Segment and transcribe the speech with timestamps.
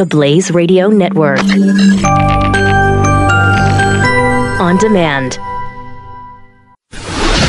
[0.00, 1.40] The Blaze Radio Network.
[4.58, 5.38] On demand.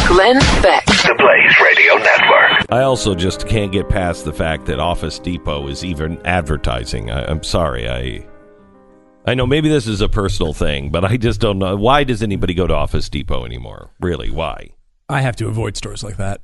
[0.06, 0.86] Glenn Beck.
[0.86, 2.66] The Blaze Radio Network.
[2.70, 7.10] I also just can't get past the fact that Office Depot is even advertising.
[7.10, 7.88] I, I'm sorry.
[7.90, 8.28] I
[9.26, 11.78] I know maybe this is a personal thing, but I just don't know.
[11.78, 13.92] Why does anybody go to Office Depot anymore?
[14.02, 14.30] Really?
[14.30, 14.72] Why?
[15.08, 16.42] I have to avoid stores like that.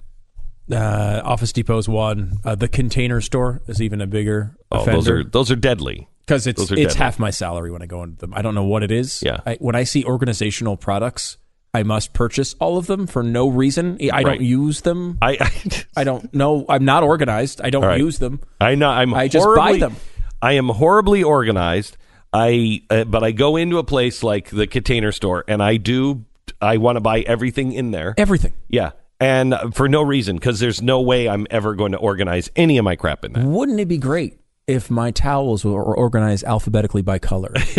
[0.72, 2.38] Uh, Office Depot's one.
[2.44, 6.08] Uh, the Container Store is even a bigger Oh, those are those are deadly.
[6.26, 6.94] because it's it's deadly.
[6.96, 8.34] half my salary when I go into them.
[8.34, 9.22] I don't know what it is.
[9.24, 9.40] Yeah.
[9.46, 11.38] I, when I see organizational products,
[11.74, 13.98] I must purchase all of them for no reason.
[14.02, 14.26] I Right.
[14.26, 15.18] don't use them.
[15.22, 16.66] I I, I don't know.
[16.68, 17.62] I'm not organized.
[17.64, 18.00] I don't right.
[18.00, 18.42] use them.
[18.60, 19.96] I know I'm I just buy them.
[20.42, 21.96] I am horribly organized.
[22.34, 26.26] I uh, but I go into a place like the Container Store and I do
[26.62, 28.14] I want to buy everything in there.
[28.18, 28.52] Everything.
[28.68, 28.92] Yeah.
[29.20, 32.86] And for no reason, because there's no way I'm ever going to organize any of
[32.86, 33.46] my crap in there.
[33.46, 37.52] Wouldn't it be great if my towels were organized alphabetically by color?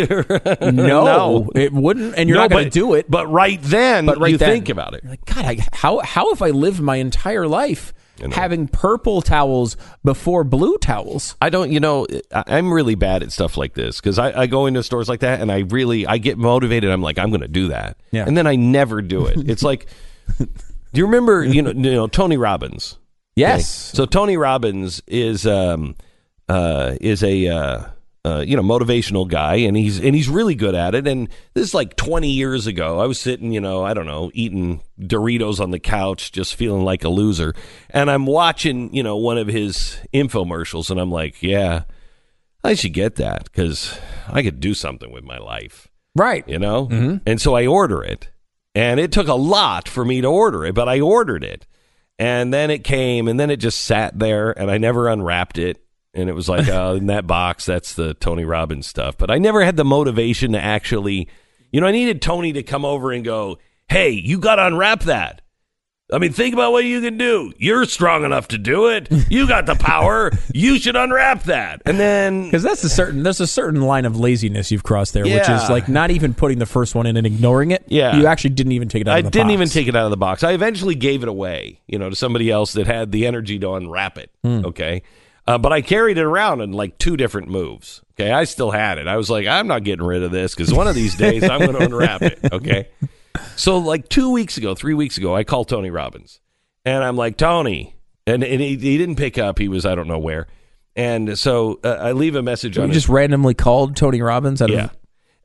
[0.61, 1.51] no, No.
[1.55, 2.17] it wouldn't.
[2.17, 3.09] And you're No, not going to do it.
[3.11, 5.05] But right then, But right you then, think about it.
[5.05, 8.31] Like, God, I, how how have I lived my entire life know.
[8.35, 11.37] having purple towels before blue towels?
[11.41, 14.67] I don't, you know, I'm really bad at stuff like this because I, I go
[14.67, 16.91] into stores like that and I really, I get motivated.
[16.91, 17.97] I'm like, I'm going to do that.
[18.11, 18.25] Yeah.
[18.27, 19.49] And then I never do it.
[19.49, 19.87] It's like,
[20.93, 22.99] do you remember, you know, you know, Tony Robbins?
[23.37, 23.69] Yes.
[23.69, 25.95] So Tony Robbins is, um,
[26.49, 27.85] uh, is a, uh,
[28.25, 31.07] uh, you know, motivational guy, and he's and he's really good at it.
[31.07, 32.99] And this is like 20 years ago.
[32.99, 36.85] I was sitting, you know, I don't know, eating Doritos on the couch, just feeling
[36.85, 37.55] like a loser.
[37.91, 41.85] And I'm watching, you know, one of his infomercials, and I'm like, yeah,
[42.65, 46.47] I should get that because I could do something with my life, Right.
[46.49, 47.21] you know.
[47.25, 48.29] And so I order it,
[48.75, 51.67] and it took a lot for me to order it, but I ordered it,
[52.19, 55.83] and then it came, and then it just sat there, and I never unwrapped it.
[56.15, 59.17] And it was like, uh, in that box, that's the Tony Robbins stuff.
[59.17, 61.29] But I never had the motivation to actually,
[61.71, 63.59] you know, I needed Tony to come over and go,
[63.89, 65.43] hey, you got to unwrap that.
[66.11, 67.53] I mean, think about what you can do.
[67.59, 69.09] You're strong enough to do it.
[69.31, 70.33] You got the power.
[70.55, 71.83] you should unwrap that.
[71.85, 75.25] And then Because that's a certain there's a certain line of laziness you've crossed there,
[75.25, 77.85] which is like not even putting the first one in and ignoring it.
[77.89, 78.17] Yeah.
[78.17, 79.37] You actually didn't even take it out I of the box.
[79.37, 79.53] I didn't box.
[79.53, 80.43] even take it out of the box.
[80.45, 83.75] I eventually gave it away, you know, to somebody else that had the energy to
[83.75, 84.31] unwrap it.
[84.43, 84.65] Hmm.
[84.65, 85.03] Okay.
[85.47, 88.01] Uh, but I carried it around in like two different moves.
[88.15, 88.33] Okay.
[88.33, 89.07] I still had it.
[89.07, 91.61] I was like, I'm not getting rid of this because one of these days I'm
[91.61, 92.39] going to unwrap it.
[92.51, 92.89] Okay.
[93.57, 96.41] So, like two weeks ago, three weeks ago, I called Tony Robbins
[96.85, 97.95] and I'm like, Tony.
[98.27, 99.59] And, and he, he didn't pick up.
[99.59, 100.49] He was, I don't know where.
[100.95, 104.61] And so uh, I leave a message You on his just randomly called Tony Robbins
[104.61, 104.67] yeah.
[104.67, 104.97] of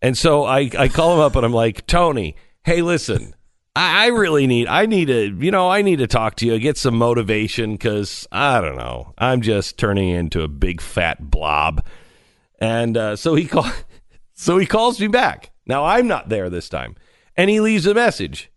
[0.01, 3.35] And so I, I call him up and I'm like, Tony, hey, listen,
[3.75, 6.57] I, I really need, I need to, you know, I need to talk to you,
[6.59, 11.85] get some motivation because I don't know, I'm just turning into a big fat blob.
[12.59, 13.69] And uh, so he call,
[14.33, 15.51] so he calls me back.
[15.65, 16.95] Now I'm not there this time,
[17.35, 18.49] and he leaves a message.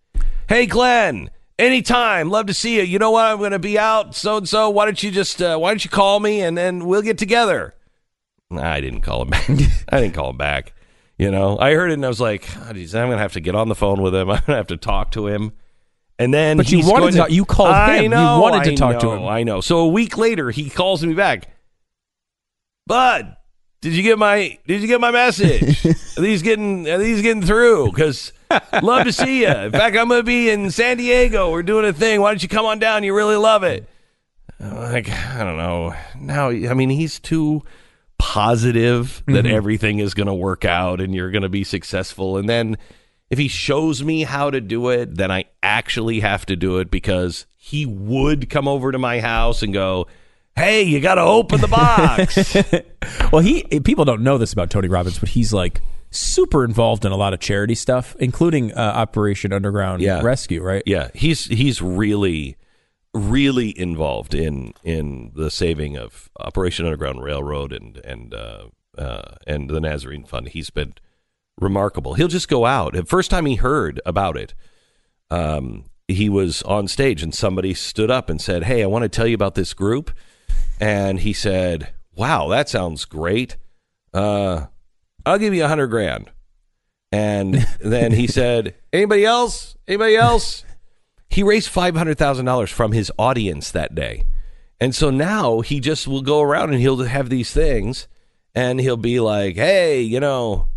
[0.48, 1.30] Hey, Glenn.
[1.58, 2.82] Anytime, love to see you.
[2.82, 3.24] You know what?
[3.24, 4.68] I'm going to be out so and so.
[4.68, 7.74] Why don't you just uh, why don't you call me and then we'll get together.
[8.50, 9.48] I didn't call him back.
[9.88, 10.74] I didn't call him back.
[11.18, 13.32] You know, I heard it and I was like, oh, geez, I'm going to have
[13.32, 14.28] to get on the phone with him.
[14.30, 15.52] I'm going to have to talk to him.
[16.18, 18.12] And then, But you wanted to talk- you called I him.
[18.12, 19.24] You wanted to I talk to him.
[19.24, 19.62] I know.
[19.62, 21.48] So a week later, he calls me back.
[22.86, 23.34] Bud,
[23.86, 25.86] did you get my Did you get my message?
[26.18, 27.92] are these getting Are these getting through?
[27.92, 28.32] Because
[28.82, 29.48] love to see you.
[29.48, 31.52] In fact, I'm to be in San Diego.
[31.52, 32.20] We're doing a thing.
[32.20, 33.04] Why don't you come on down?
[33.04, 33.88] You really love it.
[34.58, 35.94] I'm like I don't know.
[36.18, 37.62] Now, I mean, he's too
[38.18, 39.54] positive that Mm-hmm.
[39.54, 42.38] everything is going to work out and you're going to be successful.
[42.38, 42.78] And then
[43.30, 46.90] if he shows me how to do it, then I actually have to do it
[46.90, 50.06] because he would come over to my house and go,
[50.56, 52.56] "Hey, you got to open the box."
[53.32, 55.80] Well, he people don't know this about Tony Robbins, but he's like
[56.10, 60.22] super involved in a lot of charity stuff, including uh, Operation Underground Yeah.
[60.22, 60.82] Rescue, right?
[60.86, 62.56] yeah, he's he's really
[63.14, 68.66] really involved in in the saving of Operation Underground Railroad and and uh,
[68.98, 70.48] uh, and the Nazarene Fund.
[70.48, 70.94] He's been
[71.60, 72.14] remarkable.
[72.14, 72.92] He'll just go out.
[72.94, 74.54] The first time he heard about it,
[75.30, 79.08] um, he was on stage and somebody stood up and said, "Hey, I want to
[79.08, 80.10] tell you about this group."
[80.80, 83.56] And he said, "Wow, that sounds great.
[84.12, 84.66] Uh,
[85.24, 86.30] I'll give you a hundred grand."
[87.12, 89.76] And then he said, "Anybody else?
[89.88, 90.64] Anybody else?"
[91.28, 94.26] He raised five hundred thousand dollars from his audience that day,
[94.80, 98.06] and so now he just will go around and he'll have these things,
[98.54, 100.68] and he'll be like, "Hey, you know."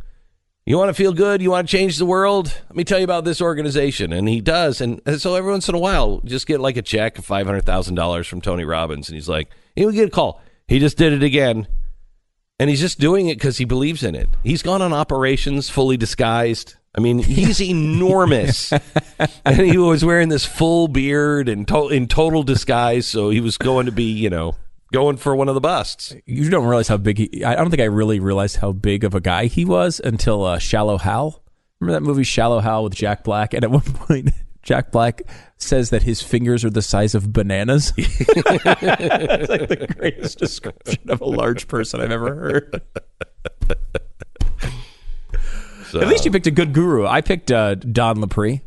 [0.66, 1.42] You want to feel good?
[1.42, 2.48] You want to change the world?
[2.68, 4.14] Let me tell you about this organization.
[4.14, 4.82] And he does.
[4.82, 8.42] And, so every once in a while, just get like a check of $500,000 from
[8.42, 9.10] Tony Robbins.
[9.10, 10.42] And he's like, he would get a call.
[10.68, 11.68] He just did it again.
[12.60, 14.30] and he's just doing it because he believes in it.
[14.44, 16.76] He's gone on operations fully disguised.
[16.96, 18.74] I mean, he's enormous,
[19.46, 23.08] and he was wearing this full beard and to- in total disguise.
[23.08, 24.56] So he was going to be, you know,
[24.92, 26.16] going for one of the busts.
[26.26, 27.44] You don't realize how big he.
[27.44, 30.60] I don't think I really realized how big of a guy he was until uh,
[30.60, 31.44] Shallow Hal.
[31.80, 33.54] Remember that movie Shallow Hal with Jack Black?
[33.54, 34.30] And at one point,
[34.64, 35.22] Jack Black
[35.58, 37.94] says that his fingers are the size of bananas.
[37.98, 42.82] It's like the greatest description of a large person I've ever heard.
[45.90, 47.08] So, At least you picked a good guru.
[47.08, 48.62] I picked uh, Don Lapre.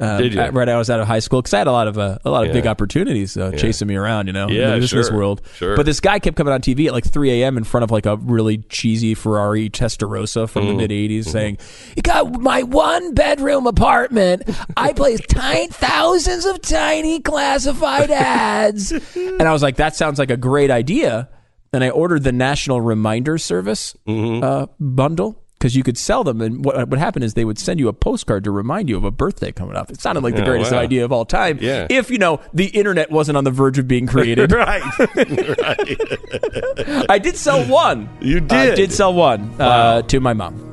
[0.00, 0.40] Uh, Did you?
[0.40, 2.18] at- right out was out of high school because I had a lot of uh,
[2.24, 2.52] a lot of Yeah.
[2.52, 5.16] big opportunities uh, chasing me around, you know, Yeah, in the business sure.
[5.16, 5.42] world.
[5.56, 5.74] Sure.
[5.76, 7.56] But this guy kept coming on TV at like 3 a.m.
[7.56, 10.78] in front of like a really cheesy Ferrari Testarossa from Mm-hmm.
[10.78, 11.58] the mid 80s, saying,
[11.96, 14.42] "You got my one bedroom apartment.
[14.76, 20.30] I place tiny thousands of tiny classified ads." and I was like, "That sounds like
[20.30, 21.28] a great idea."
[21.72, 24.42] And I ordered the National Reminder Service Mm-hmm.
[24.44, 26.40] uh, bundle because you could sell them.
[26.40, 29.04] And what would happen is they would send you a postcard to remind you of
[29.04, 29.90] a birthday coming up.
[29.90, 30.78] It sounded like the Oh, greatest wow.
[30.78, 31.58] idea of all time.
[31.60, 31.86] Yeah.
[31.90, 34.52] If, you know, the internet wasn't on the verge of being created.
[34.58, 37.06] right, right.
[37.10, 38.08] I did sell one.
[38.20, 38.52] You did.
[38.52, 38.76] I did?
[38.76, 40.64] did sell one uh, to my mom.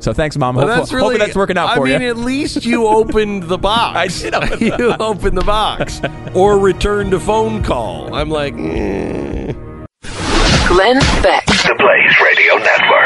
[0.00, 0.56] So thanks, mom.
[0.56, 2.08] Well, Hopefully, that's really, hopefully that's working out I for mean, you.
[2.08, 3.96] at least you opened the box.
[3.96, 6.00] I did open the you opened the box,
[6.34, 8.12] or returned a phone call.
[8.12, 9.52] I'm like, eh.
[10.66, 11.46] Glenn Beck.
[11.46, 13.01] The Blaze Radio Network.